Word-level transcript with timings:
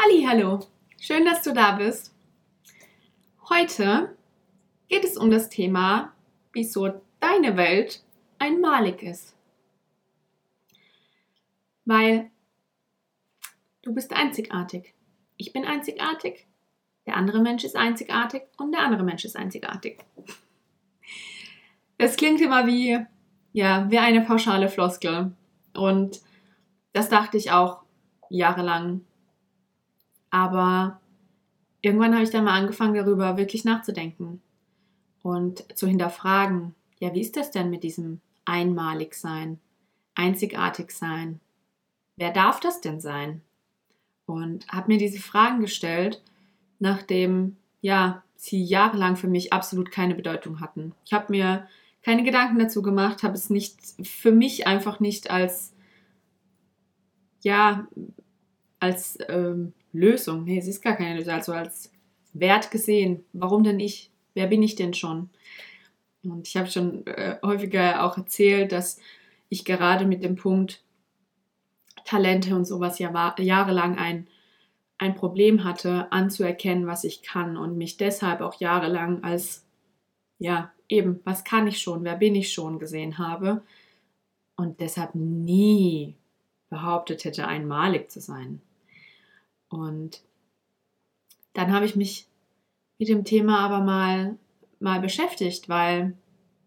Hallo, 0.00 0.60
schön, 1.00 1.24
dass 1.24 1.42
du 1.42 1.52
da 1.52 1.72
bist. 1.72 2.14
Heute 3.48 4.16
geht 4.88 5.02
es 5.02 5.16
um 5.16 5.28
das 5.28 5.48
Thema, 5.48 6.12
wieso 6.52 7.00
deine 7.18 7.56
Welt 7.56 8.04
einmalig 8.38 9.02
ist. 9.02 9.34
Weil 11.84 12.30
du 13.82 13.92
bist 13.92 14.12
einzigartig. 14.12 14.94
Ich 15.36 15.52
bin 15.52 15.64
einzigartig, 15.64 16.46
der 17.06 17.16
andere 17.16 17.40
Mensch 17.40 17.64
ist 17.64 17.74
einzigartig 17.74 18.42
und 18.56 18.70
der 18.70 18.82
andere 18.82 19.02
Mensch 19.02 19.24
ist 19.24 19.36
einzigartig. 19.36 20.04
Es 21.96 22.16
klingt 22.16 22.40
immer 22.40 22.68
wie, 22.68 23.04
ja, 23.52 23.90
wie 23.90 23.98
eine 23.98 24.20
pauschale 24.20 24.68
Floskel. 24.68 25.32
Und 25.74 26.20
das 26.92 27.08
dachte 27.08 27.36
ich 27.36 27.50
auch 27.50 27.82
jahrelang. 28.30 29.04
Aber 30.30 31.00
irgendwann 31.80 32.14
habe 32.14 32.24
ich 32.24 32.30
dann 32.30 32.44
mal 32.44 32.58
angefangen, 32.58 32.94
darüber 32.94 33.36
wirklich 33.36 33.64
nachzudenken 33.64 34.42
und 35.22 35.64
zu 35.76 35.86
hinterfragen, 35.86 36.74
ja, 37.00 37.14
wie 37.14 37.20
ist 37.20 37.36
das 37.36 37.50
denn 37.50 37.70
mit 37.70 37.82
diesem 37.82 38.20
einmalig 38.44 39.14
sein, 39.14 39.60
einzigartig 40.14 40.90
sein? 40.90 41.40
Wer 42.16 42.32
darf 42.32 42.60
das 42.60 42.80
denn 42.80 43.00
sein? 43.00 43.42
Und 44.26 44.68
habe 44.68 44.92
mir 44.92 44.98
diese 44.98 45.20
Fragen 45.20 45.60
gestellt, 45.60 46.22
nachdem, 46.78 47.56
ja, 47.80 48.22
sie 48.36 48.62
jahrelang 48.62 49.16
für 49.16 49.28
mich 49.28 49.52
absolut 49.52 49.90
keine 49.90 50.14
Bedeutung 50.14 50.60
hatten. 50.60 50.94
Ich 51.04 51.12
habe 51.12 51.26
mir 51.30 51.66
keine 52.02 52.22
Gedanken 52.22 52.58
dazu 52.58 52.82
gemacht, 52.82 53.22
habe 53.22 53.34
es 53.34 53.50
nicht 53.50 53.78
für 54.02 54.32
mich 54.32 54.66
einfach 54.66 55.00
nicht 55.00 55.30
als 55.30 55.74
ja 57.42 57.86
als 58.80 59.18
ähm, 59.28 59.72
Lösung, 59.92 60.44
nee, 60.44 60.58
es 60.58 60.68
ist 60.68 60.82
gar 60.82 60.96
keine 60.96 61.16
Lösung, 61.16 61.34
also 61.34 61.52
als 61.52 61.90
Wert 62.32 62.70
gesehen. 62.70 63.24
Warum 63.32 63.64
denn 63.64 63.80
ich? 63.80 64.10
Wer 64.34 64.46
bin 64.46 64.62
ich 64.62 64.74
denn 64.76 64.94
schon? 64.94 65.30
Und 66.22 66.46
ich 66.46 66.56
habe 66.56 66.68
schon 66.68 67.06
äh, 67.06 67.38
häufiger 67.42 68.04
auch 68.04 68.16
erzählt, 68.16 68.72
dass 68.72 68.98
ich 69.48 69.64
gerade 69.64 70.06
mit 70.06 70.22
dem 70.22 70.36
Punkt 70.36 70.82
Talente 72.04 72.54
und 72.54 72.64
sowas 72.64 72.98
ja 72.98 73.34
jahrelang 73.38 73.98
ein, 73.98 74.28
ein 74.96 75.14
Problem 75.14 75.64
hatte, 75.64 76.10
anzuerkennen, 76.10 76.86
was 76.86 77.04
ich 77.04 77.22
kann 77.22 77.56
und 77.56 77.76
mich 77.76 77.96
deshalb 77.96 78.40
auch 78.40 78.54
jahrelang 78.54 79.22
als, 79.24 79.66
ja, 80.38 80.72
eben, 80.88 81.20
was 81.24 81.44
kann 81.44 81.66
ich 81.66 81.80
schon, 81.80 82.04
wer 82.04 82.16
bin 82.16 82.34
ich 82.34 82.52
schon 82.52 82.78
gesehen 82.78 83.18
habe 83.18 83.62
und 84.56 84.80
deshalb 84.80 85.14
nie 85.14 86.16
behauptet 86.70 87.24
hätte, 87.24 87.46
einmalig 87.46 88.10
zu 88.10 88.20
sein. 88.20 88.62
Und 89.68 90.22
dann 91.52 91.72
habe 91.72 91.86
ich 91.86 91.96
mich 91.96 92.26
mit 92.98 93.08
dem 93.08 93.24
Thema 93.24 93.60
aber 93.60 93.80
mal, 93.80 94.38
mal 94.80 95.00
beschäftigt, 95.00 95.68
weil, 95.68 96.16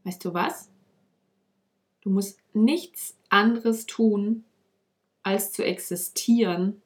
weißt 0.04 0.24
du 0.24 0.34
was? 0.34 0.70
Du 2.02 2.10
musst 2.10 2.40
nichts 2.54 3.18
anderes 3.30 3.86
tun, 3.86 4.44
als 5.24 5.52
zu 5.52 5.64
existieren, 5.64 6.82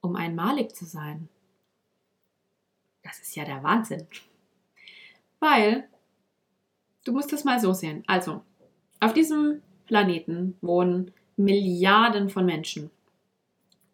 um 0.00 0.16
einmalig 0.16 0.74
zu 0.74 0.84
sein. 0.84 1.28
Das 3.02 3.20
ist 3.20 3.36
ja 3.36 3.44
der 3.44 3.62
Wahnsinn. 3.62 4.06
Weil, 5.38 5.88
du 7.04 7.12
musst 7.12 7.32
es 7.32 7.44
mal 7.44 7.60
so 7.60 7.72
sehen. 7.72 8.02
Also, 8.06 8.42
auf 9.00 9.12
diesem 9.12 9.62
Planeten 9.86 10.56
wohnen 10.60 11.12
Milliarden 11.36 12.28
von 12.28 12.44
Menschen. 12.44 12.90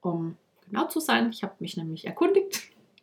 Um 0.00 0.36
genau 0.66 0.88
zu 0.88 1.00
sein, 1.00 1.30
ich 1.30 1.42
habe 1.42 1.54
mich 1.58 1.76
nämlich 1.76 2.06
erkundigt, 2.06 2.62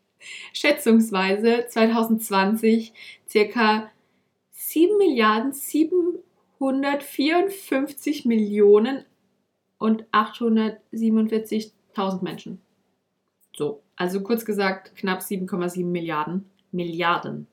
schätzungsweise 0.53 1.65
2020 1.67 2.93
circa 3.27 3.91
7 4.51 4.97
Milliarden 4.97 5.53
754 5.53 8.25
Millionen 8.25 9.05
und 9.77 10.05
847.000 10.11 12.23
Menschen. 12.23 12.59
So, 13.55 13.83
also 13.95 14.21
kurz 14.21 14.45
gesagt 14.45 14.95
knapp 14.95 15.21
7,7 15.21 15.85
Milliarden. 15.85 16.49
Milliarden. 16.71 17.47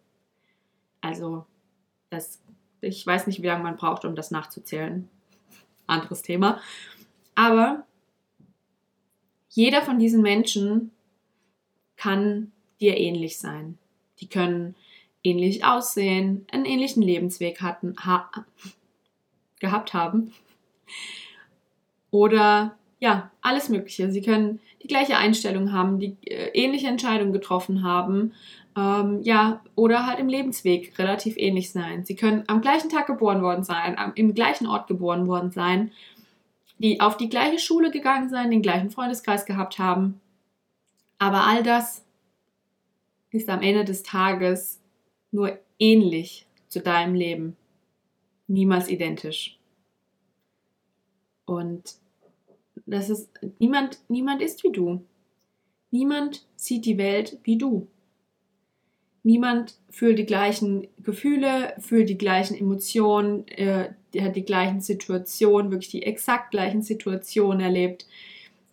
Also, 1.00 1.46
das, 2.10 2.42
ich 2.80 3.06
weiß 3.06 3.26
nicht, 3.26 3.42
wie 3.42 3.46
lange 3.46 3.64
man 3.64 3.76
braucht, 3.76 4.04
um 4.04 4.14
das 4.14 4.30
nachzuzählen 4.30 5.08
anderes 5.86 6.20
Thema. 6.22 6.60
Aber 7.34 7.86
jeder 9.58 9.82
von 9.82 9.98
diesen 9.98 10.22
Menschen 10.22 10.92
kann 11.96 12.52
dir 12.80 12.96
ähnlich 12.96 13.38
sein. 13.38 13.76
Die 14.20 14.28
können 14.28 14.76
ähnlich 15.24 15.64
aussehen, 15.64 16.46
einen 16.52 16.64
ähnlichen 16.64 17.02
Lebensweg 17.02 17.60
hatten, 17.60 17.96
ha 18.06 18.30
gehabt 19.58 19.94
haben. 19.94 20.32
Oder 22.12 22.76
ja, 23.00 23.32
alles 23.40 23.68
Mögliche. 23.68 24.12
Sie 24.12 24.22
können 24.22 24.60
die 24.80 24.86
gleiche 24.86 25.16
Einstellung 25.16 25.72
haben, 25.72 25.98
die 25.98 26.16
äh, 26.26 26.50
ähnliche 26.54 26.86
Entscheidungen 26.86 27.32
getroffen 27.32 27.82
haben, 27.82 28.34
ähm, 28.76 29.22
ja, 29.24 29.60
oder 29.74 30.06
halt 30.06 30.20
im 30.20 30.28
Lebensweg 30.28 30.96
relativ 31.00 31.36
ähnlich 31.36 31.72
sein. 31.72 32.04
Sie 32.04 32.14
können 32.14 32.44
am 32.46 32.60
gleichen 32.60 32.90
Tag 32.90 33.08
geboren 33.08 33.42
worden 33.42 33.64
sein, 33.64 33.98
am, 33.98 34.12
im 34.14 34.34
gleichen 34.34 34.68
Ort 34.68 34.86
geboren 34.86 35.26
worden 35.26 35.50
sein, 35.50 35.90
die 36.78 37.00
auf 37.00 37.16
die 37.16 37.28
gleiche 37.28 37.58
Schule 37.58 37.90
gegangen 37.90 38.28
sein, 38.28 38.50
den 38.50 38.62
gleichen 38.62 38.90
Freundeskreis 38.90 39.46
gehabt 39.46 39.78
haben. 39.78 40.20
Aber 41.18 41.46
all 41.46 41.62
das 41.62 42.04
ist 43.30 43.48
am 43.48 43.62
Ende 43.62 43.84
des 43.84 44.02
Tages 44.02 44.80
nur 45.30 45.58
ähnlich 45.78 46.46
zu 46.68 46.80
deinem 46.80 47.14
Leben, 47.14 47.56
niemals 48.46 48.88
identisch. 48.88 49.58
Und 51.44 51.96
das 52.86 53.10
ist 53.10 53.30
niemand 53.58 53.98
niemand 54.08 54.42
ist 54.42 54.62
wie 54.64 54.72
du. 54.72 55.04
Niemand 55.90 56.46
sieht 56.56 56.84
die 56.84 56.98
Welt 56.98 57.38
wie 57.42 57.56
du. 57.56 57.88
Niemand 59.22 59.78
fühlt 59.90 60.18
die 60.18 60.26
gleichen 60.26 60.86
Gefühle, 61.02 61.74
fühlt 61.80 62.08
die 62.08 62.18
gleichen 62.18 62.54
Emotionen, 62.56 63.48
äh, 63.48 63.92
hat 64.16 64.36
die 64.36 64.44
gleichen 64.44 64.80
Situationen, 64.80 65.70
wirklich 65.70 65.90
die 65.90 66.02
exakt 66.02 66.50
gleichen 66.50 66.82
Situationen 66.82 67.60
erlebt. 67.60 68.06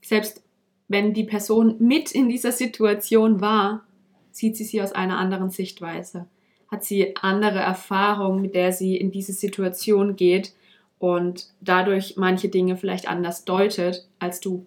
Selbst 0.02 0.42
wenn 0.88 1.14
die 1.14 1.24
Person 1.24 1.76
mit 1.80 2.12
in 2.12 2.30
dieser 2.30 2.52
Situation 2.52 3.42
war, 3.42 3.86
sieht 4.32 4.56
sie 4.56 4.64
sie 4.64 4.82
aus 4.82 4.92
einer 4.92 5.18
anderen 5.18 5.50
Sichtweise. 5.50 6.28
Hat 6.70 6.84
sie 6.84 7.16
andere 7.16 7.60
Erfahrungen, 7.60 8.42
mit 8.42 8.56
der 8.56 8.72
sie 8.72 8.98
in 8.98 9.12
diese 9.12 9.34
Situation 9.34 10.16
geht 10.16 10.54
und 11.00 11.48
dadurch 11.62 12.16
manche 12.18 12.50
Dinge 12.50 12.78
vielleicht 12.78 13.08
anders 13.08 13.46
deutet 13.46 14.08
als 14.20 14.40
du. 14.40 14.66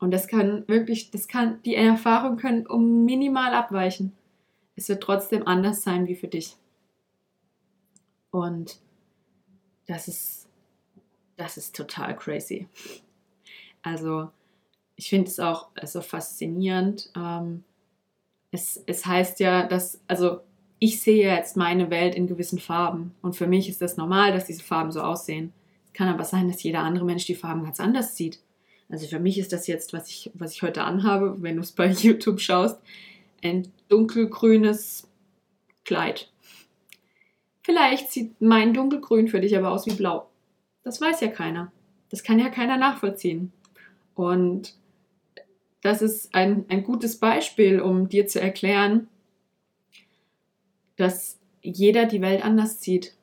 Und 0.00 0.10
das 0.10 0.26
kann 0.26 0.64
wirklich, 0.66 1.10
das 1.10 1.28
kann, 1.28 1.60
die 1.64 1.76
Erfahrungen 1.76 2.36
können 2.36 2.66
um 2.66 3.04
minimal 3.04 3.54
abweichen 3.54 4.12
es 4.76 4.88
wird 4.88 5.02
trotzdem 5.02 5.46
anders 5.46 5.82
sein 5.82 6.06
wie 6.06 6.14
für 6.14 6.28
dich. 6.28 6.56
Und 8.30 8.78
das 9.86 10.08
ist, 10.08 10.48
das 11.36 11.56
ist 11.56 11.74
total 11.74 12.16
crazy. 12.16 12.68
Also, 13.82 14.30
ich 14.96 15.08
finde 15.08 15.28
es 15.28 15.40
auch 15.40 15.68
so 15.84 16.00
faszinierend. 16.00 17.10
Ähm, 17.16 17.64
es, 18.50 18.82
es 18.86 19.06
heißt 19.06 19.40
ja, 19.40 19.66
dass, 19.66 20.00
also 20.06 20.40
ich 20.78 21.00
sehe 21.00 21.26
jetzt 21.26 21.56
meine 21.56 21.90
Welt 21.90 22.14
in 22.14 22.26
gewissen 22.26 22.58
Farben 22.58 23.14
und 23.22 23.36
für 23.36 23.46
mich 23.46 23.68
ist 23.68 23.80
das 23.80 23.96
normal, 23.96 24.32
dass 24.32 24.46
diese 24.46 24.62
Farben 24.62 24.92
so 24.92 25.00
aussehen. 25.00 25.52
Es 25.86 25.92
kann 25.92 26.08
aber 26.08 26.24
sein, 26.24 26.48
dass 26.48 26.62
jeder 26.62 26.80
andere 26.80 27.04
Mensch 27.04 27.24
die 27.24 27.34
Farben 27.34 27.64
ganz 27.64 27.80
anders 27.80 28.16
sieht. 28.16 28.40
Also 28.88 29.06
für 29.06 29.20
mich 29.20 29.38
ist 29.38 29.52
das 29.52 29.66
jetzt, 29.68 29.92
was 29.92 30.08
ich, 30.08 30.30
was 30.34 30.52
ich 30.52 30.62
heute 30.62 30.82
anhabe, 30.82 31.36
wenn 31.40 31.54
du 31.56 31.62
es 31.62 31.72
bei 31.72 31.86
YouTube 31.90 32.40
schaust, 32.40 32.80
ein 33.42 33.68
dunkelgrünes 33.88 35.08
Kleid. 35.84 36.31
Vielleicht 37.62 38.10
sieht 38.10 38.40
mein 38.40 38.74
dunkelgrün 38.74 39.28
für 39.28 39.40
dich 39.40 39.56
aber 39.56 39.70
aus 39.70 39.86
wie 39.86 39.94
blau. 39.94 40.28
Das 40.82 41.00
weiß 41.00 41.20
ja 41.20 41.28
keiner. 41.28 41.70
Das 42.10 42.22
kann 42.22 42.38
ja 42.38 42.48
keiner 42.48 42.76
nachvollziehen. 42.76 43.52
Und 44.14 44.74
das 45.80 46.02
ist 46.02 46.34
ein, 46.34 46.64
ein 46.68 46.84
gutes 46.84 47.18
Beispiel, 47.18 47.80
um 47.80 48.08
dir 48.08 48.26
zu 48.26 48.40
erklären, 48.40 49.08
dass 50.96 51.38
jeder 51.62 52.06
die 52.06 52.20
Welt 52.20 52.44
anders 52.44 52.80
sieht. 52.80 53.14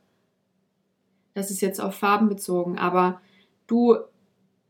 Das 1.34 1.52
ist 1.52 1.62
jetzt 1.62 1.80
auf 1.80 1.96
Farben 1.96 2.30
bezogen, 2.30 2.78
aber 2.78 3.22
du 3.68 3.98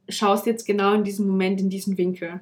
schaust 0.08 0.46
jetzt 0.46 0.66
genau 0.66 0.94
in 0.94 1.04
diesem 1.04 1.28
Moment, 1.28 1.62
in 1.62 1.70
diesen 1.70 1.98
Winkel. 1.98 2.42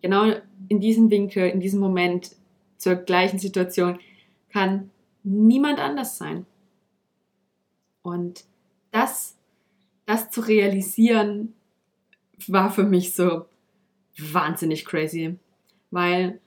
Genau 0.00 0.32
in 0.68 0.80
diesen 0.80 1.10
Winkel, 1.10 1.48
in 1.48 1.60
diesem 1.60 1.80
Moment 1.80 2.32
zur 2.76 2.96
gleichen 2.96 3.38
Situation 3.38 3.98
kann 4.50 4.90
niemand 5.22 5.78
anders 5.78 6.18
sein. 6.18 6.46
Und 8.02 8.44
das, 8.90 9.36
das 10.06 10.30
zu 10.30 10.40
realisieren, 10.40 11.54
war 12.46 12.70
für 12.70 12.84
mich 12.84 13.14
so 13.14 13.46
wahnsinnig 14.18 14.84
crazy. 14.84 15.36
Weil, 15.90 16.40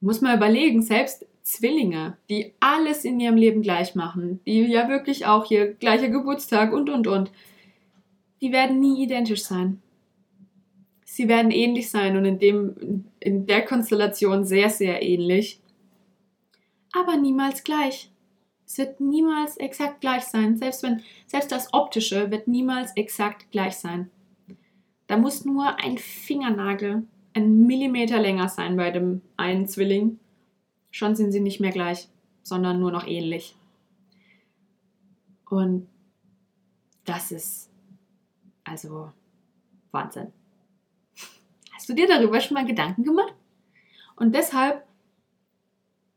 muss 0.00 0.20
man 0.20 0.36
überlegen, 0.36 0.82
selbst 0.82 1.26
Zwillinge, 1.42 2.16
die 2.28 2.52
alles 2.60 3.04
in 3.04 3.18
ihrem 3.18 3.36
Leben 3.36 3.62
gleich 3.62 3.94
machen, 3.94 4.40
die 4.46 4.62
ja 4.62 4.88
wirklich 4.88 5.26
auch 5.26 5.46
hier 5.46 5.72
gleicher 5.74 6.08
Geburtstag 6.08 6.72
und 6.72 6.90
und 6.90 7.06
und, 7.06 7.32
die 8.40 8.52
werden 8.52 8.80
nie 8.80 9.02
identisch 9.02 9.44
sein. 9.44 9.82
Sie 11.04 11.28
werden 11.28 11.50
ähnlich 11.50 11.90
sein 11.90 12.16
und 12.16 12.24
in, 12.24 12.38
dem, 12.38 13.04
in 13.18 13.46
der 13.46 13.64
Konstellation 13.64 14.44
sehr, 14.44 14.70
sehr 14.70 15.02
ähnlich, 15.02 15.60
aber 16.92 17.16
niemals 17.16 17.64
gleich. 17.64 18.10
Es 18.70 18.78
wird 18.78 19.00
niemals 19.00 19.56
exakt 19.56 20.00
gleich 20.00 20.22
sein. 20.22 20.56
Selbst, 20.56 20.84
wenn, 20.84 21.02
selbst 21.26 21.50
das 21.50 21.74
Optische 21.74 22.30
wird 22.30 22.46
niemals 22.46 22.92
exakt 22.94 23.50
gleich 23.50 23.76
sein. 23.76 24.12
Da 25.08 25.16
muss 25.16 25.44
nur 25.44 25.80
ein 25.80 25.98
Fingernagel 25.98 27.04
ein 27.34 27.66
Millimeter 27.66 28.20
länger 28.20 28.48
sein 28.48 28.76
bei 28.76 28.92
dem 28.92 29.22
einen 29.36 29.66
Zwilling. 29.66 30.20
Schon 30.92 31.16
sind 31.16 31.32
sie 31.32 31.40
nicht 31.40 31.58
mehr 31.58 31.72
gleich, 31.72 32.08
sondern 32.44 32.78
nur 32.78 32.92
noch 32.92 33.08
ähnlich. 33.08 33.56
Und 35.48 35.88
das 37.04 37.32
ist 37.32 37.72
also 38.62 39.10
Wahnsinn. 39.90 40.32
Hast 41.72 41.88
du 41.88 41.94
dir 41.94 42.06
darüber 42.06 42.40
schon 42.40 42.54
mal 42.54 42.66
Gedanken 42.66 43.02
gemacht? 43.02 43.34
Und 44.14 44.32
deshalb, 44.32 44.86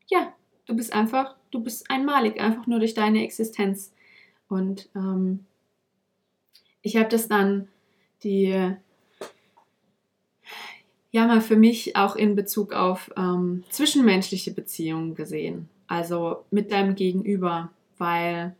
ja, 0.05 0.35
du 0.67 0.75
bist 0.75 0.93
einfach, 0.93 1.35
du 1.53 1.61
bist 1.61 1.89
einmalig, 1.89 2.39
einfach 2.39 2.67
nur 2.67 2.79
durch 2.79 2.93
deine 2.93 3.23
Existenz. 3.23 3.93
Und 4.49 4.89
ähm, 4.95 5.45
ich 6.81 6.97
habe 6.97 7.09
das 7.09 7.27
dann 7.27 7.67
die 8.23 8.73
ja 11.11 11.27
mal 11.27 11.41
für 11.41 11.55
mich 11.55 11.95
auch 11.95 12.15
in 12.15 12.35
Bezug 12.35 12.73
auf 12.73 13.11
ähm, 13.17 13.63
zwischenmenschliche 13.69 14.51
Beziehungen 14.51 15.13
gesehen. 15.13 15.69
Also 15.87 16.43
mit 16.49 16.71
deinem 16.71 16.95
Gegenüber, 16.95 17.69
weil 17.97 18.55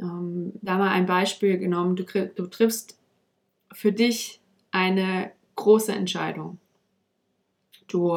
ähm, 0.00 0.52
da 0.62 0.78
mal 0.78 0.90
ein 0.90 1.06
Beispiel 1.06 1.58
genommen, 1.58 1.96
du, 1.96 2.04
du 2.04 2.46
triffst 2.46 2.98
für 3.72 3.92
dich 3.92 4.40
eine 4.70 5.32
große 5.56 5.92
Entscheidung. 5.92 6.58
Du 7.88 8.16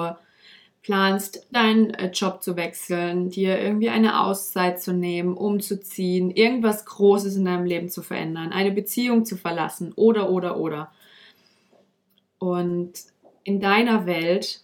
planst, 0.84 1.48
deinen 1.52 1.94
äh, 1.94 2.12
Job 2.12 2.44
zu 2.44 2.56
wechseln, 2.56 3.30
dir 3.30 3.60
irgendwie 3.60 3.90
eine 3.90 4.22
Auszeit 4.22 4.82
zu 4.82 4.94
nehmen, 4.94 5.36
umzuziehen, 5.36 6.30
irgendwas 6.30 6.86
Großes 6.86 7.38
in 7.38 7.46
deinem 7.46 7.66
Leben 7.66 7.90
zu 7.90 8.04
verändern, 8.04 8.52
eine 8.52 8.72
Beziehung 8.72 9.26
zu 9.26 9.38
verlassen 9.38 9.94
oder, 9.94 10.30
oder, 10.30 10.58
oder. 10.58 10.92
Und 12.38 12.94
in 13.46 13.62
deiner 13.62 14.06
Welt 14.06 14.62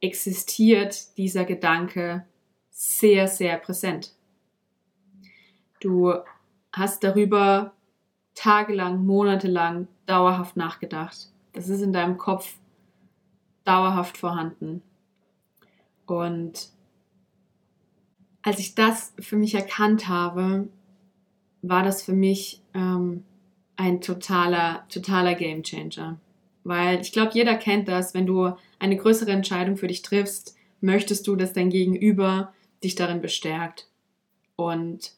existiert 0.00 1.16
dieser 1.16 1.44
Gedanke 1.44 2.26
sehr, 2.70 3.28
sehr 3.28 3.56
präsent. 3.56 4.12
Du 5.80 6.12
hast 6.72 7.04
darüber 7.04 7.72
tagelang, 8.34 9.06
monatelang 9.06 9.86
dauerhaft 10.06 10.56
nachgedacht. 10.56 11.30
Das 11.52 11.68
ist 11.68 11.80
in 11.80 11.92
deinem 11.92 12.18
Kopf 12.18 12.54
dauerhaft 13.64 14.18
vorhanden. 14.18 14.82
Und 16.06 16.70
als 18.42 18.58
ich 18.58 18.74
das 18.74 19.12
für 19.18 19.36
mich 19.36 19.54
erkannt 19.54 20.08
habe, 20.08 20.68
war 21.62 21.82
das 21.82 22.02
für 22.02 22.12
mich 22.12 22.62
ähm, 22.74 23.24
ein 23.76 24.00
totaler, 24.00 24.86
totaler 24.88 25.34
Game 25.34 25.62
Changer. 25.62 26.18
Weil 26.64 27.00
ich 27.00 27.12
glaube, 27.12 27.32
jeder 27.34 27.54
kennt 27.56 27.88
das, 27.88 28.14
wenn 28.14 28.26
du 28.26 28.52
eine 28.78 28.96
größere 28.96 29.30
Entscheidung 29.30 29.76
für 29.76 29.88
dich 29.88 30.02
triffst, 30.02 30.56
möchtest 30.80 31.26
du, 31.26 31.36
dass 31.36 31.52
dein 31.52 31.70
Gegenüber 31.70 32.52
dich 32.82 32.94
darin 32.94 33.20
bestärkt. 33.20 33.88
Und 34.56 35.12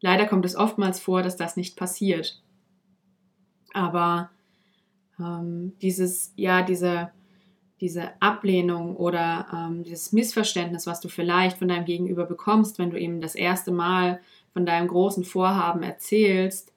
leider 0.00 0.26
kommt 0.26 0.44
es 0.44 0.56
oftmals 0.56 1.00
vor, 1.00 1.22
dass 1.22 1.36
das 1.36 1.56
nicht 1.56 1.76
passiert. 1.76 2.42
Aber 3.72 4.30
ähm, 5.18 5.72
dieses, 5.80 6.32
ja, 6.36 6.62
diese 6.62 7.10
diese 7.82 8.10
Ablehnung 8.22 8.94
oder 8.94 9.48
ähm, 9.52 9.82
dieses 9.82 10.12
Missverständnis, 10.12 10.86
was 10.86 11.00
du 11.00 11.08
vielleicht 11.08 11.58
von 11.58 11.66
deinem 11.66 11.84
Gegenüber 11.84 12.26
bekommst, 12.26 12.78
wenn 12.78 12.90
du 12.90 12.98
ihm 12.98 13.20
das 13.20 13.34
erste 13.34 13.72
Mal 13.72 14.20
von 14.52 14.64
deinem 14.64 14.86
großen 14.86 15.24
Vorhaben 15.24 15.82
erzählst, 15.82 16.72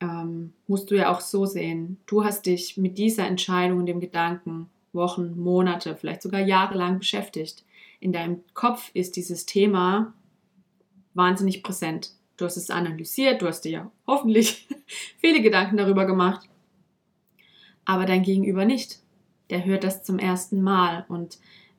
ähm, 0.00 0.54
musst 0.66 0.90
du 0.90 0.96
ja 0.96 1.12
auch 1.12 1.20
so 1.20 1.44
sehen. 1.44 1.98
Du 2.06 2.24
hast 2.24 2.46
dich 2.46 2.78
mit 2.78 2.96
dieser 2.96 3.26
Entscheidung 3.26 3.78
und 3.78 3.84
dem 3.84 4.00
Gedanken 4.00 4.70
Wochen, 4.94 5.38
Monate, 5.38 5.96
vielleicht 5.96 6.22
sogar 6.22 6.40
jahrelang 6.40 6.98
beschäftigt. 6.98 7.62
In 8.00 8.12
deinem 8.12 8.40
Kopf 8.54 8.90
ist 8.94 9.16
dieses 9.16 9.44
Thema 9.44 10.14
wahnsinnig 11.12 11.62
präsent. 11.62 12.12
Du 12.38 12.46
hast 12.46 12.56
es 12.56 12.70
analysiert, 12.70 13.42
du 13.42 13.48
hast 13.48 13.60
dir 13.62 13.70
ja 13.70 13.90
hoffentlich 14.06 14.66
viele 15.18 15.42
Gedanken 15.42 15.76
darüber 15.76 16.06
gemacht, 16.06 16.48
aber 17.84 18.06
dein 18.06 18.22
Gegenüber 18.22 18.64
nicht 18.64 19.03
der 19.50 19.64
hört 19.64 19.84
das 19.84 20.02
zum 20.02 20.18
ersten 20.18 20.62
Mal. 20.62 21.04
Und 21.08 21.38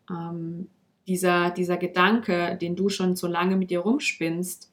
ähm, 0.09 0.67
dieser, 1.07 1.51
dieser 1.51 1.77
Gedanke, 1.77 2.57
den 2.59 2.75
du 2.75 2.89
schon 2.89 3.15
so 3.15 3.27
lange 3.27 3.55
mit 3.55 3.69
dir 3.69 3.79
rumspinnst, 3.79 4.71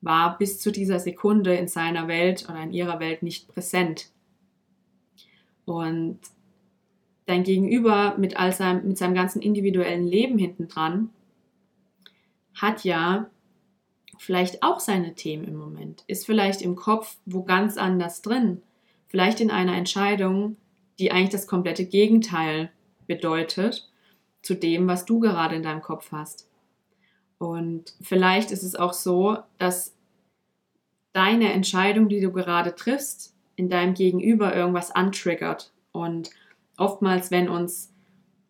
war 0.00 0.36
bis 0.38 0.60
zu 0.60 0.70
dieser 0.70 1.00
Sekunde 1.00 1.54
in 1.54 1.68
seiner 1.68 2.08
Welt 2.08 2.46
oder 2.48 2.62
in 2.62 2.72
ihrer 2.72 3.00
Welt 3.00 3.22
nicht 3.22 3.48
präsent. 3.48 4.10
Und 5.64 6.18
dein 7.26 7.42
Gegenüber 7.42 8.16
mit, 8.18 8.36
all 8.36 8.52
seinem, 8.52 8.86
mit 8.86 8.98
seinem 8.98 9.14
ganzen 9.14 9.40
individuellen 9.40 10.06
Leben 10.06 10.38
hintendran 10.38 11.10
hat 12.54 12.84
ja 12.84 13.30
vielleicht 14.18 14.62
auch 14.62 14.78
seine 14.78 15.14
Themen 15.14 15.44
im 15.44 15.56
Moment, 15.56 16.04
ist 16.06 16.26
vielleicht 16.26 16.62
im 16.62 16.76
Kopf 16.76 17.16
wo 17.24 17.42
ganz 17.42 17.76
anders 17.76 18.22
drin, 18.22 18.62
vielleicht 19.08 19.40
in 19.40 19.50
einer 19.50 19.76
Entscheidung, 19.76 20.56
die 20.98 21.12
eigentlich 21.12 21.30
das 21.30 21.46
komplette 21.46 21.84
Gegenteil 21.84 22.70
bedeutet 23.06 23.90
zu 24.42 24.54
dem, 24.54 24.86
was 24.86 25.04
du 25.04 25.20
gerade 25.20 25.56
in 25.56 25.62
deinem 25.62 25.82
Kopf 25.82 26.12
hast. 26.12 26.48
Und 27.38 27.94
vielleicht 28.00 28.50
ist 28.50 28.62
es 28.62 28.76
auch 28.76 28.92
so, 28.92 29.38
dass 29.58 29.94
deine 31.12 31.52
Entscheidung, 31.52 32.08
die 32.08 32.20
du 32.20 32.32
gerade 32.32 32.74
triffst, 32.74 33.34
in 33.56 33.68
deinem 33.68 33.94
Gegenüber 33.94 34.54
irgendwas 34.54 34.90
antriggert. 34.90 35.72
Und 35.92 36.30
oftmals, 36.76 37.30
wenn 37.30 37.48
uns 37.48 37.92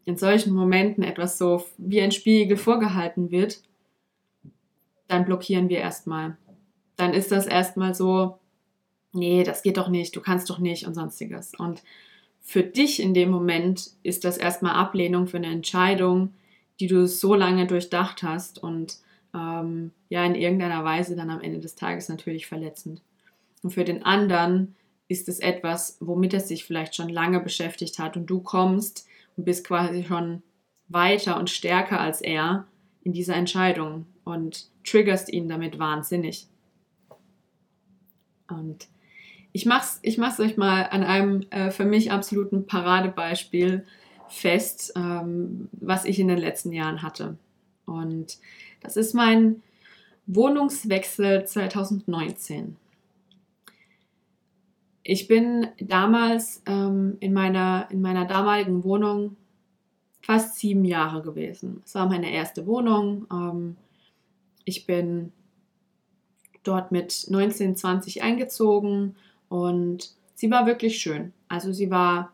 in 0.05 0.17
solchen 0.17 0.55
Momenten 0.55 1.03
etwas 1.03 1.39
so 1.39 1.65
wie 1.79 2.01
ein 2.01 2.13
Spiegel 2.13 2.57
vorgehalten 2.57 3.31
wird, 3.31 3.63
dann 5.09 5.25
blockieren 5.25 5.69
wir 5.69 5.79
erstmal. 5.79 6.37
Dann 6.97 7.13
ist 7.15 7.33
das 7.33 7.47
erstmal 7.47 7.95
so, 7.95 8.39
nee, 9.13 9.45
das 9.45 9.63
geht 9.63 9.77
doch 9.77 9.89
nicht, 9.89 10.15
du 10.17 10.21
kannst 10.21 10.49
doch 10.51 10.59
nicht 10.59 10.87
und 10.87 10.95
sonstiges. 10.95 11.53
Und 11.59 11.83
für 12.45 12.63
dich 12.63 13.01
in 13.01 13.15
dem 13.15 13.31
Moment 13.31 13.91
ist 14.03 14.25
das 14.25 14.37
erstmal 14.37 14.75
Ablehnung 14.75 15.27
für 15.27 15.39
eine 15.39 15.51
Entscheidung, 15.51 16.35
die 16.79 16.87
du 16.87 17.09
so 17.09 17.35
lange 17.35 17.67
durchdacht 17.67 18.23
hast 18.23 18.63
und 18.63 18.99
ähm, 19.35 19.93
ja 20.11 20.25
in 20.25 20.35
irgendeiner 20.35 20.85
Weise 20.85 21.17
dann 21.17 21.31
am 21.31 21.41
Ende 21.41 21.59
des 21.59 21.75
Tages 21.75 22.09
natürlich 22.09 22.47
verletzend. 22.47 23.01
Und 23.63 23.71
für 23.71 23.85
den 23.85 24.05
anderen 24.05 24.77
ist 25.09 25.29
es 25.29 25.41
etwas, 25.41 25.97
womit 26.01 26.35
er 26.35 26.41
sich 26.41 26.65
vielleicht 26.65 26.95
schon 26.95 27.09
lange 27.09 27.41
beschäftigt 27.41 27.99
hat 27.99 28.17
und 28.17 28.27
du 28.27 28.41
kommst 28.41 29.07
und 29.37 29.45
bist 29.45 29.67
quasi 29.67 30.05
schon 30.05 30.43
weiter 30.89 31.39
und 31.39 31.49
stärker 31.49 31.99
als 31.99 32.21
er 32.21 32.67
in 33.03 33.13
dieser 33.15 33.37
Entscheidung 33.37 34.05
und 34.25 34.69
triggerst 34.85 35.33
ihn 35.33 35.49
damit 35.49 35.79
wahnsinnig. 35.79 36.47
Und 38.49 38.87
ich 39.55 39.67
mach's, 39.67 40.01
ich 40.03 40.19
mach's 40.19 40.41
euch 40.41 40.57
mal 40.57 40.83
an 40.91 41.05
einem 41.05 41.43
äh, 41.51 41.71
für 41.71 41.85
mich 41.85 42.11
absoluten 42.11 42.67
Paradebeispiel 42.67 43.87
fest, 44.29 44.93
ähm, 44.97 45.69
was 45.71 46.05
ich 46.05 46.19
in 46.19 46.27
den 46.27 46.39
letzten 46.39 46.73
Jahren 46.73 47.03
hatte. 47.03 47.39
Und 47.87 48.39
das 48.81 48.97
ist 48.97 49.15
mein 49.15 49.63
Wohnungswechsel 50.27 51.47
2019. 51.47 52.77
Ich 55.05 55.29
bin 55.29 55.69
damals 55.79 56.61
ähm, 56.67 57.17
in, 57.21 57.33
meiner, 57.33 57.87
in 57.93 58.03
meiner 58.03 58.25
damaligen 58.25 58.83
Wohnung 58.83 59.37
fast 60.21 60.57
sieben 60.57 60.85
Jahre 60.85 61.23
gewesen. 61.23 61.81
Es 61.85 61.95
war 61.95 62.09
meine 62.09 62.33
erste 62.33 62.67
Wohnung. 62.67 63.29
Ähm, 63.31 63.77
ich 64.65 64.85
bin 64.85 65.33
dort 66.65 66.91
mit 66.91 67.27
19, 67.29 67.77
20 67.77 68.25
eingezogen 68.25 69.15
und 69.49 70.11
sie 70.35 70.51
war 70.51 70.67
wirklich 70.67 70.99
schön. 70.99 71.33
Also 71.49 71.73
sie 71.73 71.91
war 71.91 72.33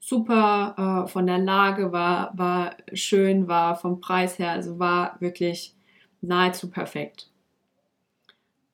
super 0.00 1.04
äh, 1.06 1.08
von 1.08 1.26
der 1.26 1.38
Lage, 1.38 1.92
war, 1.92 2.36
war 2.36 2.76
schön, 2.92 3.48
war 3.48 3.76
vom 3.76 4.00
Preis 4.00 4.38
her, 4.38 4.50
also 4.50 4.78
war 4.78 5.20
wirklich 5.20 5.74
nahezu 6.20 6.70
perfekt. 6.70 7.30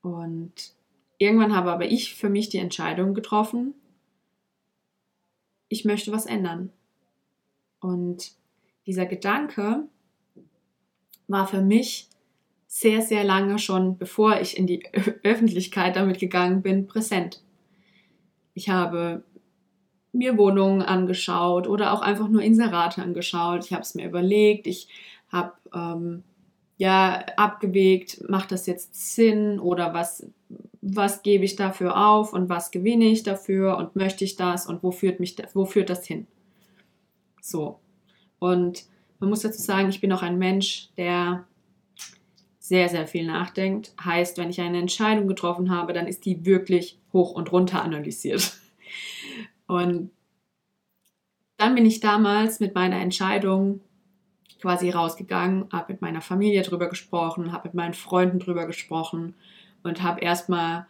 Und 0.03 0.53
irgendwann 1.19 1.55
habe 1.55 1.71
aber 1.71 1.87
ich 1.87 2.15
für 2.15 2.31
mich 2.31 2.49
die 2.49 2.59
Entscheidung 2.59 3.15
getroffen, 3.15 3.75
ich 5.69 5.85
möchte 5.85 6.13
was 6.13 6.25
ändern. 6.27 6.73
Und 7.81 8.33
dieser 8.87 9.05
Gedanke 9.05 9.85
war 11.27 11.47
für 11.47 11.61
mich 11.61 12.09
sehr, 12.67 13.03
sehr 13.03 13.25
lange 13.25 13.59
schon, 13.59 13.99
bevor 13.99 14.41
ich 14.41 14.57
in 14.57 14.67
die 14.67 14.83
Öffentlichkeit 15.23 15.97
damit 15.97 16.19
gegangen 16.19 16.63
bin, 16.63 16.87
präsent. 16.87 17.43
Ich 18.59 18.69
habe 18.69 19.23
mir 20.13 20.37
Wohnungen 20.37 20.83
angeschaut 20.83 21.69
oder 21.69 21.93
auch 21.93 22.01
einfach 22.01 22.27
nur 22.27 22.43
Inserate 22.43 23.01
angeschaut. 23.01 23.65
Ich 23.65 23.73
habe 23.73 23.83
es 23.83 23.95
mir 23.95 24.05
überlegt. 24.05 24.67
Ich 24.67 24.89
habe 25.31 25.53
ähm, 25.73 26.25
ja 26.77 27.25
abgewegt, 27.37 28.29
macht 28.29 28.51
das 28.51 28.67
jetzt 28.67 29.15
Sinn 29.15 29.61
oder 29.61 29.95
was, 29.95 30.27
was 30.81 31.23
gebe 31.23 31.45
ich 31.45 31.55
dafür 31.55 32.05
auf 32.09 32.33
und 32.33 32.49
was 32.49 32.73
gewinne 32.73 33.05
ich 33.05 33.23
dafür 33.23 33.77
und 33.77 33.95
möchte 33.95 34.25
ich 34.25 34.35
das 34.35 34.67
und 34.67 34.83
wo 34.83 34.91
führt 34.91 35.21
mich 35.21 35.37
wo 35.55 35.65
führt 35.65 35.89
das 35.89 36.05
hin? 36.05 36.27
So. 37.41 37.79
Und 38.41 38.87
man 39.21 39.31
muss 39.31 39.43
dazu 39.43 39.63
sagen, 39.63 39.89
ich 39.89 40.01
bin 40.01 40.13
auch 40.13 40.23
ein 40.23 40.37
Mensch, 40.37 40.89
der 40.97 41.47
sehr, 42.69 42.89
sehr 42.89 43.07
viel 43.07 43.27
nachdenkt. 43.27 43.93
Heißt, 44.03 44.39
wenn 44.39 44.51
ich 44.51 44.61
eine 44.61 44.79
Entscheidung 44.79 45.27
getroffen 45.27 45.71
habe, 45.71 45.93
dann 45.93 46.07
ist 46.07 46.25
die 46.27 46.45
wirklich 46.45 46.99
hoch 47.13 47.33
und 47.33 47.51
runter 47.51 47.83
analysiert. 47.83 48.59
Und 49.67 50.11
dann 51.59 51.75
bin 51.75 51.85
ich 51.85 52.01
damals 52.01 52.59
mit 52.59 52.75
meiner 52.75 53.01
Entscheidung 53.01 53.81
quasi 54.63 54.89
rausgegangen, 54.89 55.67
habe 55.73 55.93
mit 55.93 56.01
meiner 56.01 56.23
Familie 56.23 56.63
drüber 56.63 56.89
gesprochen, 56.89 57.53
habe 57.53 57.69
mit 57.69 57.75
meinen 57.75 57.93
Freunden 57.93 58.39
drüber 58.39 58.67
gesprochen 58.67 59.35
und 59.83 60.03
habe 60.03 60.21
erstmal 60.21 60.87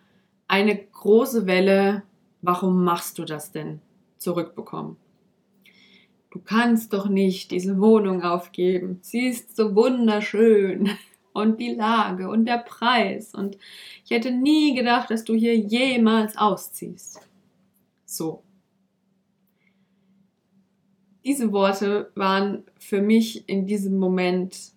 eine 0.47 0.77
große 0.77 1.47
Welle, 1.47 2.05
warum 2.41 2.85
machst 2.85 3.19
du 3.19 3.25
das 3.25 3.51
denn, 3.51 3.81
zurückbekommen. 4.19 4.97
Du 6.31 6.39
kannst 6.41 6.93
doch 6.93 7.09
nicht 7.09 7.51
diese 7.51 7.81
Wohnung 7.81 8.23
aufgeben. 8.23 8.99
Sie 9.03 9.27
ist 9.27 9.57
so 9.57 9.75
wunderschön. 9.75 10.91
Und 11.39 11.61
die 11.61 11.75
Lage 11.75 12.29
und 12.29 12.47
der 12.47 12.59
Preis. 12.59 13.35
Und 13.35 13.57
ich 14.05 14.11
hätte 14.11 14.33
nie 14.33 14.75
gedacht, 14.75 15.11
dass 15.11 15.25
du 15.25 15.35
hier 15.35 15.57
jemals 15.57 16.37
ausziehst. 16.37 17.21
So. 18.05 18.43
Diese 21.25 21.53
Worte 21.53 22.11
waren 22.15 22.65
für 22.79 23.03
mich 23.03 23.49
in 23.49 23.67
diesem 23.67 23.99
Moment 23.99 24.73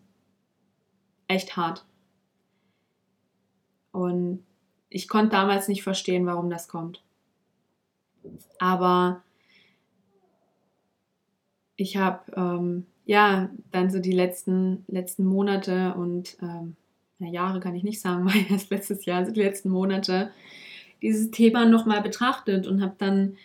echt 1.28 1.56
hart. 1.58 1.86
Und 3.92 4.44
ich 4.90 5.08
konnte 5.08 5.32
damals 5.32 5.68
nicht 5.68 5.84
verstehen, 5.84 6.26
warum 6.26 6.50
das 6.50 6.68
kommt. 6.68 7.04
Aber 8.60 9.24
ich 11.76 11.98
habe 11.98 12.32
ähm, 12.36 12.86
ja 13.12 13.50
dann 13.72 13.90
so 13.90 14.00
die 14.00 14.14
letzten, 14.14 14.86
letzten 14.88 15.26
Monate 15.26 15.94
und 15.96 16.38
ähm, 16.42 16.78
Jahre 17.20 17.60
kann 17.60 17.76
ich 17.76 17.84
nicht 17.84 18.00
sagen, 18.00 18.26
weil 18.34 18.46
erst 18.50 18.72
letztes 18.72 19.06
Jahr, 19.06 19.20
also 19.20 19.34
die 19.34 19.42
letzten 19.42 19.70
Monate, 19.70 20.32
dieses 21.02 21.30
Thema 21.30 21.66
nochmal 21.66 22.02
betrachtet 22.02 22.68
und 22.68 22.82
habe 22.82 22.96
dann 22.98 23.36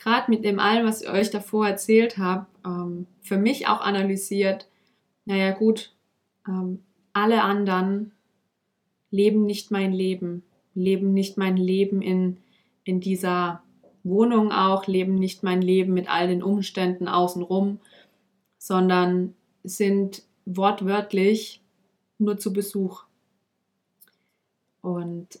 gerade 0.00 0.28
mit 0.28 0.44
dem 0.44 0.58
allem, 0.58 0.86
was 0.86 1.02
ich 1.02 1.08
euch 1.08 1.30
davor 1.30 1.68
erzählt 1.68 2.18
habe, 2.18 2.46
ähm, 2.66 3.06
für 3.20 3.36
mich 3.36 3.68
auch 3.68 3.80
analysiert, 3.80 4.66
naja 5.24 5.52
gut, 5.52 5.94
ähm, 6.48 6.80
alle 7.12 7.42
anderen 7.42 8.10
leben 9.12 9.46
nicht 9.46 9.70
mein 9.70 9.92
Leben, 9.92 10.42
leben 10.74 11.12
nicht 11.14 11.38
mein 11.38 11.56
Leben 11.56 12.02
in, 12.02 12.38
in 12.82 12.98
dieser 12.98 13.62
Wohnung 14.02 14.50
auch, 14.50 14.88
leben 14.88 15.14
nicht 15.14 15.44
mein 15.44 15.62
Leben 15.62 15.94
mit 15.94 16.10
all 16.10 16.26
den 16.26 16.42
Umständen 16.42 17.06
außenrum, 17.06 17.78
sondern 18.62 19.34
sind 19.64 20.22
wortwörtlich 20.44 21.60
nur 22.18 22.38
zu 22.38 22.52
Besuch. 22.52 23.02
Und 24.80 25.40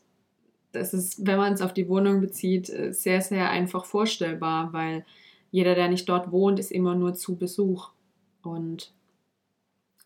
das 0.72 0.92
ist, 0.92 1.24
wenn 1.24 1.36
man 1.38 1.52
es 1.52 1.62
auf 1.62 1.72
die 1.72 1.88
Wohnung 1.88 2.20
bezieht, 2.20 2.66
sehr, 2.66 3.20
sehr 3.20 3.48
einfach 3.48 3.84
vorstellbar, 3.84 4.72
weil 4.72 5.06
jeder, 5.52 5.76
der 5.76 5.86
nicht 5.86 6.08
dort 6.08 6.32
wohnt, 6.32 6.58
ist 6.58 6.72
immer 6.72 6.96
nur 6.96 7.14
zu 7.14 7.36
Besuch. 7.36 7.90
Und 8.42 8.92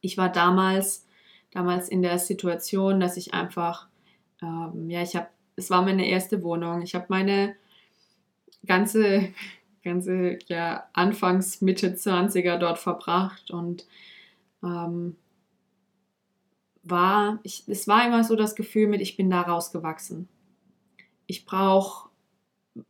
ich 0.03 0.19
war 0.19 0.31
damals, 0.31 1.07
damals 1.53 1.89
in 1.89 2.03
der 2.03 2.19
Situation, 2.19 3.01
dass 3.01 3.17
ich 3.17 3.33
einfach, 3.33 3.89
ähm, 4.43 4.91
ja, 4.91 5.01
ich 5.01 5.17
habe, 5.17 5.29
es 5.57 5.71
war 5.71 5.81
meine 5.81 6.07
erste 6.07 6.43
Wohnung. 6.43 6.83
Ich 6.83 6.95
habe 6.95 7.07
meine 7.09 7.57
ganze, 8.67 9.31
ganze 9.87 10.39
ja, 10.47 10.89
Anfangs, 10.93 11.63
Mitte 11.63 11.95
20er 11.95 12.59
dort 12.59 12.79
verbracht 12.79 13.51
und 13.51 13.87
ähm, 14.63 15.17
war, 16.83 17.41
ich, 17.43 17.65
es 17.69 17.89
war 17.89 18.07
immer 18.07 18.23
so 18.23 18.37
das 18.37 18.55
Gefühl 18.55 18.89
mit, 18.89 19.01
ich 19.01 19.17
bin 19.17 19.31
da 19.31 19.43
rausgewachsen. 19.43 20.29
Ich 21.27 21.47
brauche 21.47 22.11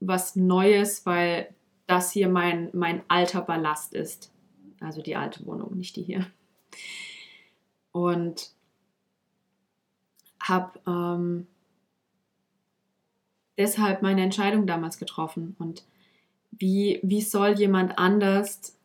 was 0.00 0.36
Neues, 0.36 1.06
weil 1.06 1.54
das 1.86 2.10
hier 2.10 2.28
mein, 2.28 2.70
mein 2.72 3.02
alter 3.08 3.42
Ballast 3.42 3.94
ist. 3.94 4.32
Also 4.80 5.00
die 5.00 5.16
alte 5.16 5.46
Wohnung, 5.46 5.76
nicht 5.76 5.96
die 5.96 6.02
hier. 6.02 6.26
Und 7.92 8.50
habe 10.42 10.78
ähm, 10.86 11.46
deshalb 13.56 14.02
meine 14.02 14.22
Entscheidung 14.22 14.66
damals 14.66 14.98
getroffen. 14.98 15.56
Und 15.58 15.84
wie, 16.50 17.00
wie 17.02 17.22
soll 17.22 17.58
jemand 17.58 17.98
anders, 17.98 18.78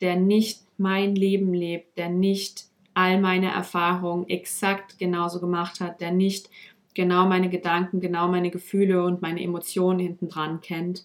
der 0.00 0.16
nicht 0.16 0.62
mein 0.76 1.14
Leben 1.14 1.54
lebt, 1.54 1.96
der 1.98 2.08
nicht 2.08 2.66
all 2.94 3.20
meine 3.20 3.50
Erfahrungen 3.50 4.28
exakt 4.28 4.98
genauso 4.98 5.40
gemacht 5.40 5.80
hat, 5.80 6.00
der 6.00 6.12
nicht 6.12 6.48
genau 6.94 7.26
meine 7.26 7.50
Gedanken, 7.50 8.00
genau 8.00 8.28
meine 8.28 8.50
Gefühle 8.50 9.04
und 9.04 9.20
meine 9.20 9.42
Emotionen 9.42 9.98
hinten 9.98 10.28
dran 10.28 10.60
kennt, 10.60 11.04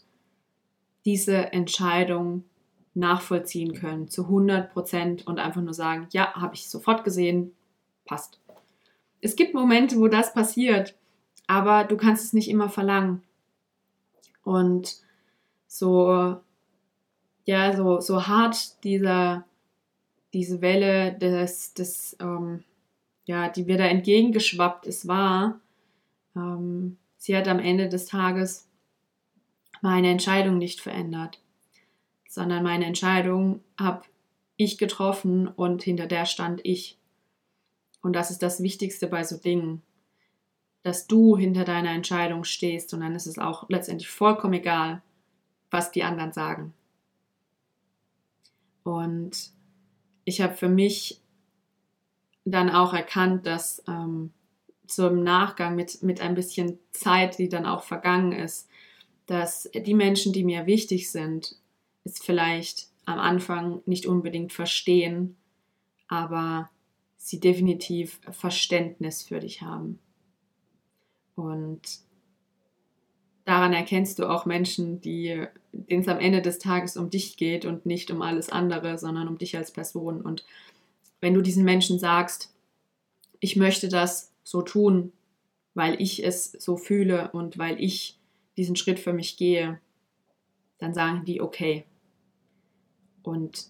diese 1.05 1.51
Entscheidung 1.51 2.43
nachvollziehen 2.93 3.73
können 3.73 4.07
zu 4.07 4.23
100 4.25 4.71
Prozent 4.71 5.27
und 5.27 5.39
einfach 5.39 5.61
nur 5.61 5.73
sagen, 5.73 6.07
ja, 6.11 6.33
habe 6.33 6.55
ich 6.55 6.69
sofort 6.69 7.03
gesehen, 7.03 7.53
passt. 8.05 8.39
Es 9.21 9.35
gibt 9.35 9.53
Momente, 9.53 9.97
wo 9.97 10.07
das 10.07 10.33
passiert, 10.33 10.95
aber 11.47 11.83
du 11.83 11.97
kannst 11.97 12.25
es 12.25 12.33
nicht 12.33 12.49
immer 12.49 12.69
verlangen. 12.69 13.23
Und 14.43 14.97
so, 15.69 16.41
ja, 17.45 17.77
so, 17.77 18.01
so 18.01 18.27
hart 18.27 18.83
dieser, 18.83 19.45
diese 20.33 20.61
Welle 20.61 21.13
des, 21.13 21.73
des 21.73 22.17
ähm, 22.19 22.65
ja, 23.25 23.47
die 23.47 23.63
mir 23.63 23.77
da 23.77 23.85
entgegengeschwappt 23.85 24.87
ist, 24.87 25.07
war, 25.07 25.61
ähm, 26.35 26.97
sie 27.17 27.37
hat 27.37 27.47
am 27.47 27.59
Ende 27.59 27.87
des 27.87 28.07
Tages 28.07 28.67
meine 29.81 30.09
Entscheidung 30.09 30.57
nicht 30.57 30.81
verändert, 30.81 31.39
sondern 32.27 32.63
meine 32.63 32.85
Entscheidung 32.85 33.61
habe 33.79 34.01
ich 34.57 34.77
getroffen 34.77 35.47
und 35.47 35.83
hinter 35.83 36.07
der 36.07 36.25
stand 36.25 36.59
ich. 36.63 36.97
Und 38.01 38.13
das 38.13 38.31
ist 38.31 38.41
das 38.41 38.61
Wichtigste 38.61 39.07
bei 39.07 39.23
so 39.23 39.37
Dingen 39.37 39.83
dass 40.83 41.07
du 41.07 41.37
hinter 41.37 41.65
deiner 41.65 41.91
Entscheidung 41.91 42.43
stehst 42.43 42.93
und 42.93 43.01
dann 43.01 43.15
ist 43.15 43.27
es 43.27 43.37
auch 43.37 43.69
letztendlich 43.69 44.09
vollkommen 44.09 44.53
egal, 44.53 45.01
was 45.71 45.91
die 45.91 46.03
anderen 46.03 46.33
sagen. 46.33 46.73
Und 48.83 49.51
ich 50.25 50.41
habe 50.41 50.55
für 50.55 50.69
mich 50.69 51.21
dann 52.45 52.69
auch 52.69 52.93
erkannt, 52.93 53.45
dass 53.45 53.83
ähm, 53.87 54.31
so 54.87 55.07
im 55.07 55.23
Nachgang 55.23 55.75
mit, 55.75 56.01
mit 56.01 56.21
ein 56.21 56.35
bisschen 56.35 56.79
Zeit, 56.91 57.37
die 57.37 57.49
dann 57.49 57.65
auch 57.65 57.83
vergangen 57.83 58.31
ist, 58.31 58.67
dass 59.25 59.69
die 59.73 59.93
Menschen, 59.93 60.33
die 60.33 60.43
mir 60.43 60.65
wichtig 60.65 61.11
sind, 61.11 61.55
es 62.03 62.19
vielleicht 62.19 62.87
am 63.05 63.19
Anfang 63.19 63.81
nicht 63.85 64.07
unbedingt 64.07 64.53
verstehen, 64.53 65.37
aber 66.07 66.69
sie 67.17 67.39
definitiv 67.39 68.19
Verständnis 68.31 69.21
für 69.21 69.39
dich 69.39 69.61
haben. 69.61 69.99
Und 71.35 71.81
daran 73.49 73.73
erkennst 73.73 74.19
du 74.19 74.29
auch 74.29 74.45
Menschen, 74.45 75.01
die, 75.01 75.43
denen 75.71 76.01
es 76.01 76.07
am 76.07 76.19
Ende 76.19 76.41
des 76.41 76.59
Tages 76.59 76.97
um 76.97 77.09
dich 77.09 77.35
geht 77.35 77.65
und 77.65 77.83
nicht 77.83 78.11
um 78.11 78.21
alles 78.21 78.49
andere, 78.49 78.99
sondern 78.99 79.27
um 79.27 79.39
dich 79.39 79.57
als 79.57 79.71
Person. 79.71 80.21
Und 80.21 80.45
wenn 81.19 81.33
du 81.33 81.41
diesen 81.41 81.65
Menschen 81.65 81.97
sagst, 81.97 82.53
ich 83.39 83.55
möchte 83.55 83.89
das 83.89 84.31
so 84.43 84.61
tun, 84.61 85.13
weil 85.73 85.99
ich 85.99 86.23
es 86.23 86.51
so 86.51 86.77
fühle 86.77 87.31
und 87.31 87.57
weil 87.57 87.81
ich 87.81 88.19
diesen 88.55 88.75
Schritt 88.75 88.99
für 88.99 89.13
mich 89.13 89.35
gehe, 89.35 89.79
dann 90.77 90.93
sagen 90.93 91.25
die 91.25 91.41
okay. 91.41 91.85
Und 93.23 93.65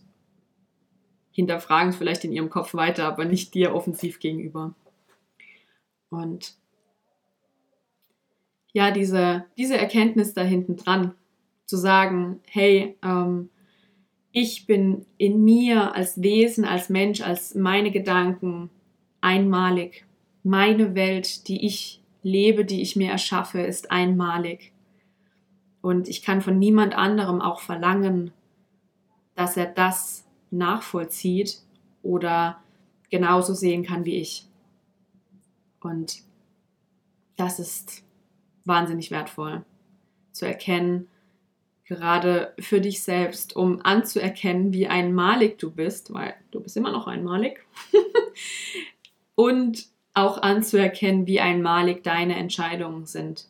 hinterfragen 1.32 1.92
es 1.92 1.96
vielleicht 1.96 2.26
in 2.26 2.34
ihrem 2.34 2.50
Kopf 2.50 2.74
weiter, 2.74 3.08
aber 3.08 3.24
nicht 3.24 3.54
dir 3.54 3.74
offensiv 3.74 4.20
gegenüber. 4.20 4.76
Und 6.10 6.59
ja, 8.74 8.92
diese, 8.92 9.46
diese 9.58 9.78
Erkenntnis 9.78 10.34
da 10.34 10.42
hinten 10.42 10.76
dran, 10.76 11.14
zu 11.66 11.78
sagen, 11.78 12.40
hey, 12.48 12.98
ähm, 13.04 13.50
ich 14.32 14.66
bin 14.68 15.06
in 15.18 15.44
mir 15.44 15.96
als 15.96 16.22
Wesen, 16.22 16.66
als 16.66 16.90
Mensch, 16.90 17.22
als 17.22 17.56
meine 17.56 17.92
Gedanken 17.92 18.70
einmalig. 19.22 20.06
Meine 20.44 20.96
Welt, 20.96 21.48
die 21.48 21.66
ich 21.66 22.02
lebe, 22.24 22.66
die 22.66 22.82
ich 22.82 22.96
mir 22.96 23.12
erschaffe, 23.12 23.62
ist 23.62 23.92
einmalig. 23.92 24.72
Und 25.82 26.08
ich 26.08 26.22
kann 26.22 26.42
von 26.42 26.60
niemand 26.60 26.96
anderem 26.96 27.42
auch 27.42 27.60
verlangen, 27.60 28.32
dass 29.36 29.58
er 29.58 29.68
das 29.68 30.26
nachvollzieht 30.52 31.60
oder 32.04 32.62
genauso 33.10 33.54
sehen 33.54 33.84
kann 33.84 34.06
wie 34.06 34.18
ich. 34.18 34.46
Und 35.80 36.22
das 37.38 37.60
ist 37.60 38.04
wahnsinnig 38.66 39.12
wertvoll 39.12 39.64
zu 40.32 40.46
erkennen, 40.46 41.08
gerade 41.86 42.54
für 42.60 42.82
dich 42.82 43.02
selbst, 43.02 43.56
um 43.56 43.82
anzuerkennen, 43.84 44.74
wie 44.74 44.88
einmalig 44.88 45.58
du 45.58 45.72
bist, 45.72 46.14
weil 46.14 46.36
du 46.52 46.62
bist 46.62 46.78
immer 46.78 46.92
noch 46.92 47.08
einmalig. 47.08 47.66
und 49.36 49.88
auch 50.14 50.42
anzuerkennen, 50.42 51.26
wie 51.28 51.40
einmalig 51.40 52.04
deine 52.04 52.36
Entscheidungen 52.36 53.06
sind. 53.06 53.48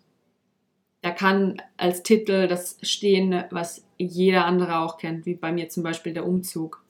Da 1.01 1.11
kann 1.11 1.61
als 1.77 2.03
Titel 2.03 2.47
das 2.47 2.77
stehen, 2.81 3.43
was 3.51 3.85
jeder 3.97 4.45
andere 4.45 4.79
auch 4.79 4.97
kennt, 4.97 5.25
wie 5.25 5.35
bei 5.35 5.51
mir 5.51 5.69
zum 5.69 5.83
Beispiel 5.83 6.13
der 6.13 6.25
Umzug. 6.25 6.83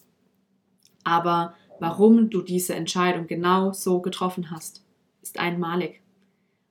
Aber 1.03 1.55
warum 1.79 2.29
du 2.29 2.41
diese 2.41 2.75
Entscheidung 2.75 3.27
genau 3.27 3.71
so 3.71 4.01
getroffen 4.01 4.51
hast, 4.51 4.83
ist 5.21 5.39
einmalig. 5.39 6.01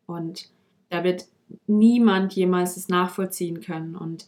Und 0.07 0.50
da 0.90 1.02
wird 1.05 1.26
niemand 1.67 2.35
jemals 2.35 2.76
es 2.76 2.88
nachvollziehen 2.88 3.61
können. 3.61 3.97
Und 3.97 4.26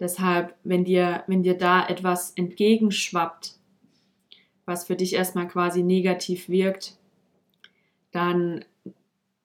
deshalb, 0.00 0.54
wenn 0.64 0.84
dir, 0.84 1.24
wenn 1.26 1.42
dir 1.42 1.56
da 1.56 1.86
etwas 1.86 2.32
entgegenschwappt, 2.32 3.54
was 4.66 4.86
für 4.86 4.96
dich 4.96 5.14
erstmal 5.14 5.48
quasi 5.48 5.82
negativ 5.82 6.48
wirkt, 6.48 6.96
dann 8.12 8.64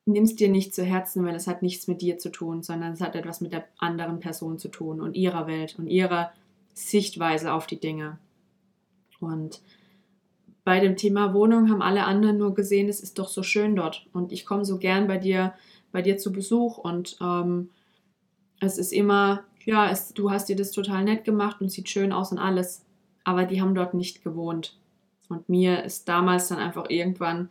nimmst 0.06 0.40
dir 0.40 0.50
nicht 0.50 0.74
zu 0.74 0.84
Herzen, 0.84 1.26
weil 1.26 1.36
es 1.36 1.48
hat 1.48 1.62
nichts 1.62 1.88
mit 1.88 2.02
dir 2.02 2.18
zu 2.18 2.30
tun, 2.30 2.64
sondern 2.64 2.94
es 2.94 3.02
hat 3.02 3.16
etwas 3.16 3.42
mit 3.42 3.54
der 3.54 3.66
anderen 3.78 4.20
Person 4.20 4.58
zu 4.58 4.70
tun 4.70 5.02
und 5.02 5.16
ihrer 5.16 5.48
Welt 5.48 5.78
und 5.78 5.88
ihrer 5.88 6.32
Sichtweise 6.74 7.54
auf 7.54 7.68
die 7.68 7.80
Dinge. 7.80 8.18
Und 9.20 9.62
bei 10.64 10.80
dem 10.80 10.98
Thema 10.98 11.34
Wohnung 11.34 11.70
haben 11.70 11.82
alle 11.82 12.06
anderen 12.06 12.38
nur 12.38 12.54
gesehen, 12.54 12.90
es 12.90 13.02
ist 13.02 13.20
doch 13.20 13.28
so 13.28 13.44
schön 13.44 13.76
dort 13.76 14.08
und 14.14 14.32
ich 14.32 14.46
komme 14.46 14.66
so 14.66 14.78
gern 14.78 15.08
bei 15.08 15.18
dir, 15.18 15.54
bei 15.92 16.02
dir 16.02 16.18
zu 16.18 16.32
Besuch 16.32 16.78
und 16.78 17.18
ähm, 17.22 17.70
es 18.60 18.78
ist 18.78 18.92
immer, 18.92 19.44
ja, 19.66 19.90
es, 19.90 20.14
du 20.14 20.32
hast 20.32 20.50
dir 20.50 20.56
das 20.56 20.72
total 20.72 21.04
nett 21.04 21.24
gemacht 21.24 21.62
und 21.62 21.70
sieht 21.70 21.90
schön 21.90 22.12
aus 22.12 22.32
und 22.32 22.40
alles, 22.40 22.86
aber 23.24 23.46
die 23.46 23.62
haben 23.62 23.76
dort 23.76 23.94
nicht 23.94 24.24
gewohnt. 24.24 24.78
Und 25.30 25.48
mir 25.48 25.84
ist 25.84 26.10
damals 26.10 26.48
dann 26.48 26.58
einfach 26.58 26.90
irgendwann 26.90 27.50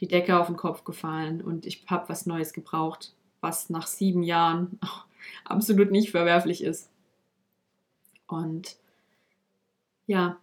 die 0.00 0.08
Decke 0.08 0.38
auf 0.38 0.48
den 0.48 0.56
Kopf 0.56 0.84
gefallen 0.84 1.40
und 1.40 1.64
ich 1.66 1.84
habe 1.86 2.08
was 2.08 2.26
Neues 2.26 2.52
gebraucht, 2.52 3.14
was 3.40 3.70
nach 3.70 3.86
sieben 3.86 4.22
Jahren 4.22 4.78
absolut 5.44 5.90
nicht 5.90 6.10
verwerflich 6.10 6.62
ist. 6.62 6.90
Und 8.26 8.76
ja, 10.06 10.38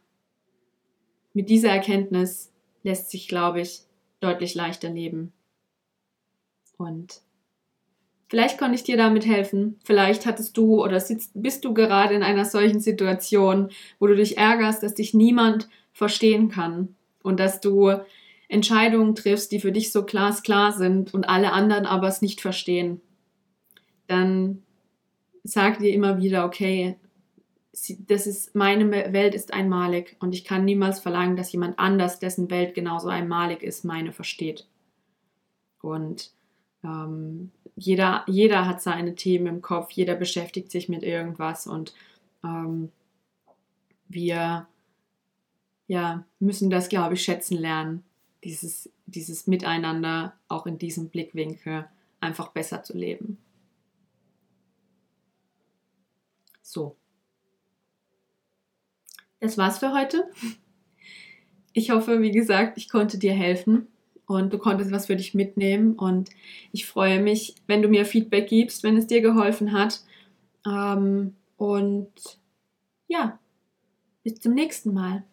mit 1.34 1.50
dieser 1.50 1.70
Erkenntnis 1.70 2.52
lässt 2.84 3.10
sich, 3.10 3.28
glaube 3.28 3.62
ich, 3.62 3.82
deutlich 4.20 4.56
leichter 4.56 4.90
leben. 4.90 5.34
Und 6.78 7.22
vielleicht 8.30 8.58
konnte 8.58 8.76
ich 8.76 8.84
dir 8.84 8.96
damit 8.96 9.26
helfen. 9.26 9.80
Vielleicht 9.84 10.26
hattest 10.26 10.56
du 10.56 10.82
oder 10.82 11.00
sitzt, 11.00 11.32
bist 11.34 11.66
du 11.66 11.74
gerade 11.74 12.14
in 12.14 12.24
einer 12.24 12.46
solchen 12.46 12.80
Situation, 12.80 13.70
wo 14.00 14.08
du 14.08 14.16
dich 14.16 14.38
ärgerst, 14.38 14.82
dass 14.84 14.94
dich 14.94 15.14
niemand 15.14 15.68
verstehen 15.92 16.50
kann 16.50 16.96
und 17.24 17.40
dass 17.40 17.60
du 17.60 17.94
Entscheidungen 18.48 19.16
triffst, 19.16 19.52
die 19.52 19.60
für 19.60 19.72
dich 19.72 19.92
so 19.92 20.06
glasklar 20.06 20.72
sind 20.72 21.14
und 21.14 21.28
alle 21.28 21.52
anderen 21.52 21.86
aber 21.86 22.08
es 22.08 22.22
nicht 22.22 22.42
verstehen, 22.42 23.02
dann 24.08 24.64
sag 25.44 25.80
dir 25.80 25.94
immer 25.94 26.20
wieder, 26.20 26.46
okay, 26.46 26.96
das 28.00 28.28
ist, 28.28 28.56
meine 28.56 28.92
Welt 28.92 29.36
ist 29.36 29.54
einmalig 29.54 30.18
und 30.20 30.34
ich 30.34 30.44
kann 30.44 30.66
niemals 30.66 31.00
verlangen, 31.00 31.38
dass 31.38 31.52
jemand 31.52 31.78
anders, 31.80 32.20
dessen 32.20 32.50
Welt 32.50 32.74
genauso 32.74 33.08
einmalig 33.08 33.64
ist, 33.64 33.86
meine 33.86 34.12
versteht. 34.12 34.68
Und 35.82 36.32
ähm, 36.84 37.52
jeder, 37.80 38.24
jeder 38.28 38.66
hat 38.66 38.82
seine 38.82 39.16
Themen 39.16 39.48
im 39.48 39.62
Kopf, 39.62 39.92
jeder 39.92 40.16
beschäftigt 40.16 40.72
sich 40.72 40.90
mit 40.90 41.04
irgendwas 41.04 41.66
und 41.66 41.94
ähm, 42.44 42.92
wir 44.10 44.68
ja, 45.88 46.26
müssen 46.40 46.70
das, 46.70 46.90
glaube 46.90 47.14
ich, 47.14 47.24
schätzen 47.24 47.58
lernen, 47.58 48.04
dieses, 48.44 48.90
dieses 49.06 49.48
Miteinander 49.48 50.36
auch 50.48 50.66
in 50.66 50.78
diesem 50.78 51.10
Blickwinkel 51.10 51.88
einfach 52.20 52.50
besser 52.50 52.84
zu 52.84 52.98
leben. 52.98 53.38
So. 56.62 56.96
Das 59.40 59.58
war's 59.58 59.80
für 59.80 59.94
heute. 59.94 60.30
Ich 61.72 61.92
hoffe, 61.92 62.22
wie 62.22 62.32
gesagt, 62.32 62.78
ich 62.78 62.90
konnte 62.90 63.18
dir 63.18 63.34
helfen 63.34 63.88
und 64.30 64.54
du 64.54 64.60
konntest 64.60 64.92
was 64.92 65.08
für 65.08 65.16
dich 65.16 65.34
mitnehmen. 65.34 65.94
Und 65.94 66.30
ich 66.72 66.86
freue 66.86 67.20
mich, 67.20 67.56
wenn 67.66 67.82
du 67.82 67.88
mir 67.90 68.06
Feedback 68.06 68.48
gibst, 68.48 68.84
wenn 68.84 68.96
es 68.96 69.08
dir 69.08 69.22
geholfen 69.22 69.74
hat. 69.74 70.02
Ähm, 70.68 71.34
und 71.58 72.12
ja, 73.08 73.40
bis 74.24 74.36
zum 74.40 74.54
nächsten 74.54 74.94
Mal. 74.94 75.24